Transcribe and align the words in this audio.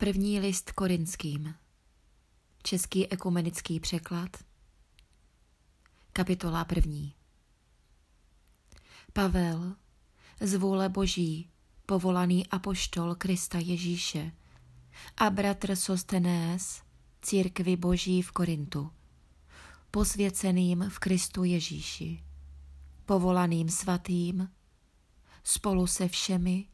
První 0.00 0.40
list 0.40 0.72
korinským. 0.72 1.54
Český 2.62 3.12
ekumenický 3.12 3.80
překlad. 3.80 4.36
Kapitola 6.12 6.64
první. 6.64 7.14
Pavel, 9.12 9.74
z 10.40 10.54
vůle 10.54 10.88
Boží, 10.88 11.50
povolaný 11.86 12.46
apoštol 12.46 13.14
Krista 13.14 13.58
Ježíše 13.58 14.32
a 15.16 15.30
bratr 15.30 15.76
Sostenés, 15.76 16.82
církvi 17.22 17.76
Boží 17.76 18.22
v 18.22 18.32
Korintu, 18.32 18.90
posvěceným 19.90 20.86
v 20.88 20.98
Kristu 20.98 21.44
Ježíši, 21.44 22.24
povolaným 23.06 23.68
svatým, 23.68 24.48
spolu 25.44 25.86
se 25.86 26.08
všemi, 26.08 26.66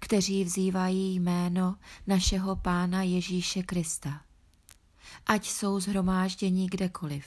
kteří 0.00 0.44
vzývají 0.44 1.14
jméno 1.14 1.76
našeho 2.06 2.56
Pána 2.56 3.02
Ježíše 3.02 3.62
Krista. 3.62 4.20
Ať 5.26 5.48
jsou 5.48 5.80
zhromáždění 5.80 6.66
kdekoliv, 6.66 7.26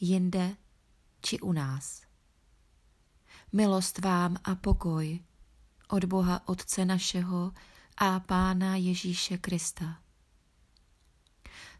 jinde 0.00 0.56
či 1.22 1.40
u 1.40 1.52
nás. 1.52 2.02
Milost 3.52 3.98
vám 3.98 4.36
a 4.44 4.54
pokoj 4.54 5.20
od 5.88 6.04
Boha 6.04 6.48
Otce 6.48 6.84
našeho 6.84 7.52
a 7.96 8.20
Pána 8.20 8.76
Ježíše 8.76 9.38
Krista. 9.38 9.98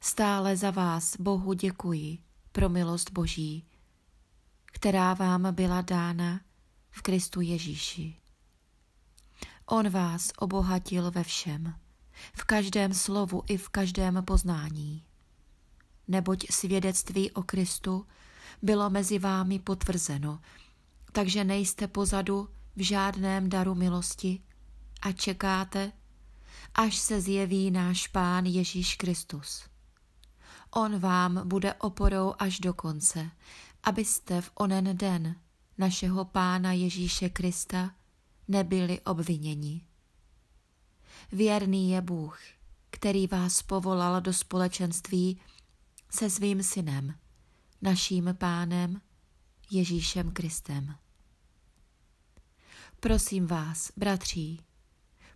Stále 0.01 0.57
za 0.57 0.71
vás 0.71 1.17
Bohu 1.17 1.53
děkuji 1.53 2.19
pro 2.53 2.69
milost 2.69 3.11
Boží, 3.11 3.67
která 4.67 5.15
vám 5.15 5.55
byla 5.55 5.81
dána 5.81 6.41
v 6.91 7.03
Kristu 7.03 7.41
Ježíši. 7.41 8.20
On 9.73 9.91
vás 9.91 10.33
obohatil 10.39 11.11
ve 11.11 11.25
všem, 11.25 11.75
v 12.35 12.45
každém 12.45 12.95
slovu 12.95 13.43
i 13.47 13.57
v 13.57 13.69
každém 13.69 14.25
poznání. 14.25 15.05
Neboť 16.09 16.47
svědectví 16.51 17.31
o 17.31 17.43
Kristu 17.43 18.07
bylo 18.63 18.91
mezi 18.91 19.19
vámi 19.19 19.59
potvrzeno, 19.59 20.41
takže 21.13 21.45
nejste 21.45 21.89
pozadu 21.89 22.49
v 22.77 22.83
žádném 22.83 23.49
daru 23.49 23.75
milosti 23.75 24.43
a 25.03 25.13
čekáte, 25.13 25.93
až 26.75 26.97
se 26.97 27.21
zjeví 27.21 27.71
náš 27.71 28.09
Pán 28.09 28.47
Ježíš 28.47 28.97
Kristus. 28.97 29.65
On 30.71 30.99
vám 30.99 31.49
bude 31.49 31.75
oporou 31.75 32.35
až 32.39 32.61
do 32.61 32.75
konce, 32.75 33.31
abyste 33.83 34.41
v 34.41 34.51
onen 34.55 34.97
den 34.97 35.37
našeho 35.79 36.25
Pána 36.25 36.73
Ježíše 36.73 37.29
Krista 37.29 37.91
nebyli 38.51 39.01
obviněni. 39.01 39.87
Věrný 41.33 41.91
je 41.91 42.01
Bůh, 42.01 42.41
který 42.91 43.27
vás 43.27 43.63
povolal 43.63 44.21
do 44.21 44.33
společenství 44.33 45.41
se 46.11 46.31
svým 46.31 46.63
synem, 46.63 47.15
naším 47.83 48.35
pánem 48.39 49.01
Ježíšem 49.71 50.31
Kristem. 50.31 50.95
Prosím 53.01 53.47
vás, 53.47 53.93
bratří, 53.97 54.61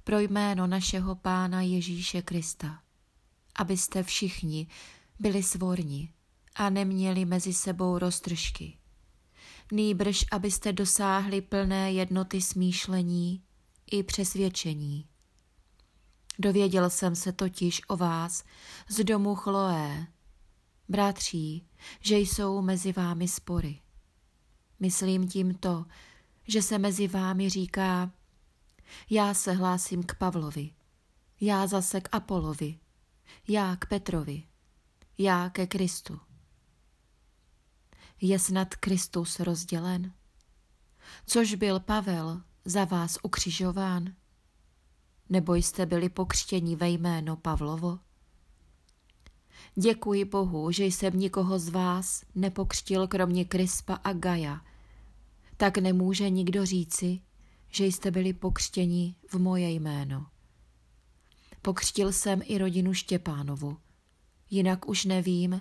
pro 0.05 0.19
jméno 0.19 0.67
našeho 0.67 1.15
pána 1.15 1.63
Ježíše 1.63 2.23
Krista, 2.23 2.83
abyste 3.55 4.03
všichni 4.03 4.67
byli 5.19 5.43
svorni 5.43 6.13
a 6.55 6.71
neměli 6.71 7.25
mezi 7.25 7.53
sebou 7.53 7.99
roztržky 7.99 8.79
nýbrž 9.73 10.25
abyste 10.31 10.73
dosáhli 10.73 11.41
plné 11.41 11.93
jednoty 11.93 12.43
smýšlení 12.43 13.43
i 13.91 14.03
přesvědčení. 14.03 15.09
Dověděl 16.39 16.91
jsem 16.91 17.17
se 17.17 17.33
totiž 17.33 17.83
o 17.89 17.97
vás 17.97 18.45
z 18.89 19.05
domu 19.05 19.35
Chloé, 19.35 20.07
bratří, 20.89 21.67
že 22.01 22.19
jsou 22.19 22.63
mezi 22.63 22.93
vámi 22.93 23.29
spory. 23.29 23.81
Myslím 24.81 25.29
tím 25.29 25.55
to, 25.55 25.85
že 26.49 26.63
se 26.63 26.79
mezi 26.79 27.09
vámi 27.09 27.51
říká, 27.51 28.13
já 29.11 29.35
se 29.35 29.53
hlásím 29.53 30.03
k 30.03 30.15
Pavlovi, 30.15 30.71
já 31.41 31.67
zase 31.67 32.01
k 32.01 32.09
Apolovi, 32.13 32.79
já 33.49 33.77
k 33.77 33.87
Petrovi, 33.87 34.43
já 35.19 35.51
ke 35.51 35.67
Kristu. 35.67 36.21
Je 38.21 38.39
snad 38.39 38.75
Kristus 38.75 39.41
rozdělen? 39.41 40.13
Což 41.27 41.55
byl 41.55 41.81
Pavel 41.81 42.43
za 42.65 42.85
vás 42.85 43.19
ukřižován? 43.23 44.15
Nebo 45.29 45.55
jste 45.55 45.87
byli 45.87 46.09
pokřtěni 46.09 46.77
ve 46.77 46.89
jméno 46.89 47.37
Pavlovo? 47.37 47.99
Děkuji 49.75 50.25
Bohu, 50.25 50.71
že 50.71 50.85
jsem 50.85 51.19
nikoho 51.19 51.59
z 51.59 51.69
vás 51.69 52.25
nepokřtil 52.35 53.09
kromě 53.09 53.45
Krispa 53.45 53.95
a 53.95 54.13
Gaja. 54.13 54.61
Tak 55.57 55.79
nemůže 55.79 56.31
nikdo 56.31 56.67
říci, 56.67 57.21
že 57.69 57.85
jste 57.85 58.11
byli 58.11 58.33
pokřtěni 58.33 59.15
v 59.29 59.35
moje 59.35 59.71
jméno. 59.71 60.27
Pokřtil 61.63 62.13
jsem 62.13 62.41
i 62.45 62.59
rodinu 62.59 62.95
Štěpánovu. 62.95 63.77
Jinak 64.51 64.89
už 64.89 65.05
nevím, 65.05 65.61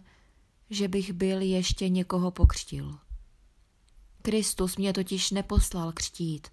že 0.74 0.88
bych 0.88 1.14
byl 1.14 1.42
ještě 1.42 1.90
někoho 1.90 2.32
pokřtil. 2.32 3.00
Kristus 4.22 4.78
mě 4.78 4.94
totiž 4.94 5.32
neposlal 5.32 5.92
křtít, 5.92 6.48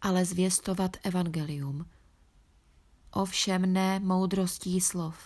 ale 0.00 0.24
zvěstovat 0.24 0.96
evangelium. 1.02 1.86
Ovšem 3.10 3.72
ne 3.72 4.00
moudrostí 4.00 4.80
slov, 4.80 5.16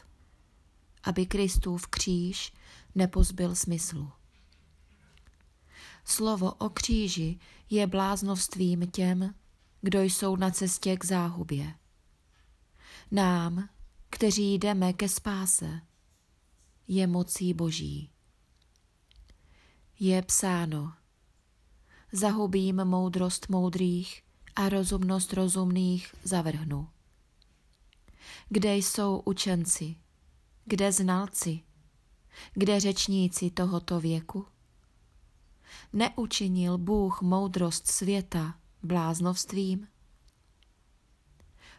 aby 1.03 1.27
Kristův 1.27 1.87
kříž 1.87 2.53
nepozbyl 2.95 3.55
smyslu. 3.55 4.13
Slovo 6.05 6.53
o 6.53 6.69
kříži 6.69 7.39
je 7.71 7.87
bláznovstvím 7.87 8.91
těm, 8.91 9.35
kdo 9.81 10.03
jsou 10.03 10.37
na 10.37 10.51
cestě 10.51 10.97
k 10.97 11.05
záhubě. 11.05 11.75
Nám, 13.11 13.69
kteří 14.11 14.55
jdeme 14.55 14.93
ke 14.93 15.09
spáse, 15.09 15.81
je 16.89 17.07
mocí 17.07 17.55
boží. 17.55 18.11
Je 19.99 20.23
psáno, 20.23 20.93
zahubím 22.13 22.85
moudrost 22.85 23.49
moudrých 23.49 24.23
a 24.57 24.69
rozumnost 24.69 25.33
rozumných 25.33 26.15
zavrhnu. 26.25 26.89
Kde 28.49 28.77
jsou 28.77 29.23
učenci, 29.25 29.97
kde 30.65 30.93
znalci, 30.93 31.61
kde 32.55 32.81
řečníci 32.81 33.51
tohoto 33.51 34.01
věku? 34.01 34.47
Neučinil 35.93 36.79
Bůh 36.79 37.23
moudrost 37.23 37.87
světa 37.87 38.59
bláznovstvím? 38.83 39.89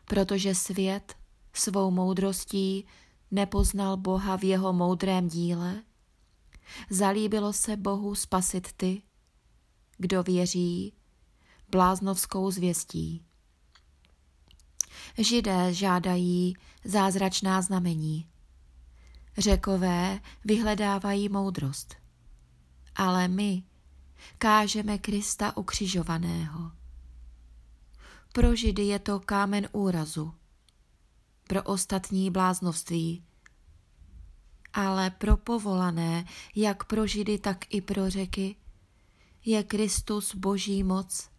Protože 0.05 0.55
svět 0.55 1.15
svou 1.53 1.91
moudrostí 1.91 2.85
nepoznal 3.31 3.97
Boha 3.97 4.35
v 4.35 4.43
jeho 4.43 4.73
moudrém 4.73 5.27
díle? 5.27 5.83
Zalíbilo 6.89 7.53
se 7.53 7.77
Bohu 7.77 8.15
spasit 8.15 8.71
ty, 8.73 9.01
kdo 9.97 10.23
věří 10.23 10.93
bláznovskou 11.69 12.51
zvěstí. 12.51 13.23
Židé 15.17 15.73
žádají 15.73 16.53
zázračná 16.83 17.61
znamení. 17.61 18.27
Řekové 19.37 20.19
vyhledávají 20.45 21.29
moudrost. 21.29 21.95
Ale 22.95 23.27
my 23.27 23.63
kážeme 24.37 24.97
Krista 24.97 25.57
ukřižovaného. 25.57 26.71
Pro 28.33 28.55
Židy 28.55 28.83
je 28.83 28.99
to 28.99 29.19
kámen 29.19 29.69
úrazu, 29.71 30.33
pro 31.47 31.63
ostatní 31.63 32.31
bláznovství. 32.31 33.23
Ale 34.73 35.09
pro 35.09 35.37
povolané, 35.37 36.25
jak 36.55 36.83
pro 36.83 37.07
Židy, 37.07 37.39
tak 37.39 37.73
i 37.73 37.81
pro 37.81 38.09
řeky, 38.09 38.55
je 39.45 39.63
Kristus 39.63 40.35
boží 40.35 40.83
moc 40.83 41.29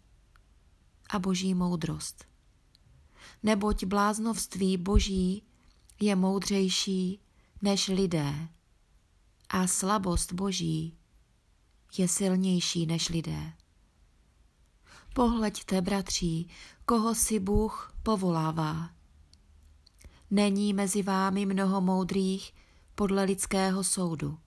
a 1.10 1.18
boží 1.18 1.54
moudrost. 1.54 2.24
Neboť 3.42 3.84
bláznovství 3.84 4.76
boží 4.76 5.42
je 6.00 6.16
moudřejší 6.16 7.20
než 7.62 7.88
lidé 7.88 8.48
a 9.48 9.66
slabost 9.66 10.32
boží 10.32 10.98
je 11.98 12.08
silnější 12.08 12.86
než 12.86 13.08
lidé. 13.08 13.52
Pohleďte, 15.14 15.82
bratří, 15.82 16.50
koho 16.84 17.14
si 17.14 17.40
Bůh 17.40 17.94
povolává. 18.02 18.97
Není 20.30 20.72
mezi 20.72 21.02
vámi 21.02 21.46
mnoho 21.46 21.80
moudrých 21.80 22.54
podle 22.94 23.24
lidského 23.24 23.84
soudu, 23.84 24.38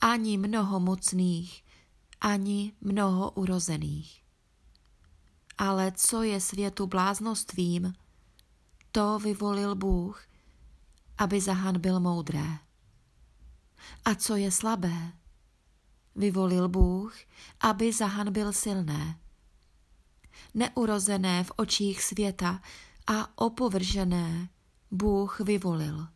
ani 0.00 0.38
mnoho 0.38 0.80
mocných, 0.80 1.64
ani 2.20 2.72
mnoho 2.80 3.30
urozených. 3.30 4.22
Ale 5.58 5.92
co 5.92 6.22
je 6.22 6.40
světu 6.40 6.86
bláznostvím, 6.86 7.94
to 8.92 9.18
vyvolil 9.18 9.74
Bůh, 9.74 10.22
aby 11.18 11.40
zahanbil 11.40 12.00
moudré. 12.00 12.58
A 14.04 14.14
co 14.14 14.36
je 14.36 14.50
slabé? 14.50 15.12
Vyvolil 16.14 16.68
Bůh, 16.68 17.16
aby 17.60 17.92
zahanbil 17.92 18.52
silné. 18.52 19.18
Neurozené 20.54 21.44
v 21.44 21.52
očích 21.56 22.02
světa 22.02 22.60
a 23.06 23.38
opovržené 23.38 24.48
Bůh 24.96 25.40
vyvolil. 25.40 26.06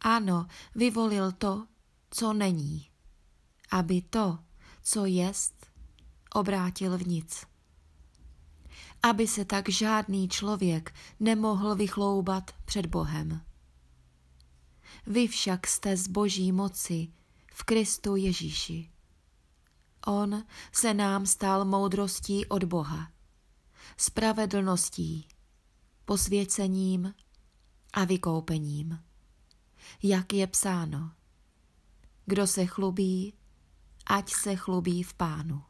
Ano, 0.00 0.46
vyvolil 0.74 1.32
to, 1.32 1.66
co 2.10 2.32
není, 2.32 2.90
aby 3.70 4.02
to, 4.02 4.38
co 4.82 5.04
jest, 5.04 5.66
obrátil 6.34 6.98
v 6.98 7.06
nic. 7.06 7.46
Aby 9.02 9.26
se 9.26 9.44
tak 9.44 9.68
žádný 9.68 10.28
člověk 10.28 10.94
nemohl 11.20 11.74
vychloubat 11.74 12.50
před 12.64 12.86
Bohem. 12.86 13.40
Vy 15.06 15.28
však 15.28 15.66
jste 15.66 15.96
z 15.96 16.08
boží 16.08 16.52
moci 16.52 17.12
v 17.52 17.64
Kristu 17.64 18.16
Ježíši. 18.16 18.90
On 20.06 20.44
se 20.72 20.94
nám 20.94 21.26
stal 21.26 21.64
moudrostí 21.64 22.46
od 22.46 22.64
Boha, 22.64 23.10
spravedlností, 23.96 25.28
posvěcením 26.04 27.14
a 27.92 28.04
vykoupením. 28.04 28.98
Jak 30.02 30.32
je 30.32 30.46
psáno, 30.46 31.10
kdo 32.26 32.46
se 32.46 32.66
chlubí, 32.66 33.34
ať 34.06 34.32
se 34.34 34.56
chlubí 34.56 35.02
v 35.02 35.14
pánu. 35.14 35.62